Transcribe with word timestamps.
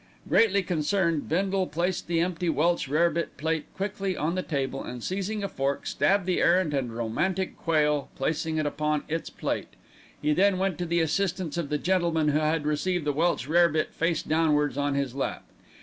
Greatly 0.27 0.63
concerned, 0.63 1.29
Bindle 1.29 1.67
placed 1.67 2.07
the 2.07 2.21
empty 2.21 2.49
Welsh 2.49 2.87
rarebit 2.87 3.37
plate 3.37 3.65
quickly 3.75 4.17
on 4.17 4.33
the 4.33 4.41
table 4.41 4.83
and, 4.83 5.03
seizing 5.03 5.43
a 5.43 5.47
fork, 5.47 5.85
stabbed 5.85 6.25
the 6.25 6.41
errant 6.41 6.73
and 6.73 6.95
romantic 6.97 7.55
quail, 7.55 8.09
replacing 8.15 8.57
it 8.57 8.65
upon 8.65 9.03
its 9.07 9.29
plate. 9.29 9.75
He 10.19 10.33
then 10.33 10.57
went 10.57 10.79
to 10.79 10.87
the 10.87 11.01
assistance 11.01 11.55
of 11.55 11.69
the 11.69 11.77
gentleman 11.77 12.29
who 12.29 12.39
had 12.39 12.65
received 12.65 13.05
the 13.05 13.13
Welsh 13.13 13.45
rarebit 13.45 13.93
face 13.93 14.23
downwards 14.23 14.75
on 14.75 14.95
his 14.95 15.13
lap. 15.13 15.43